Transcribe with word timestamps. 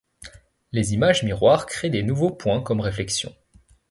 Les 0.71 0.95
images 0.95 1.21
miroir 1.21 1.67
créent 1.67 1.91
des 1.91 2.01
nouveaux 2.01 2.31
points 2.31 2.63
comme 2.63 2.79
réflexions. 2.81 3.35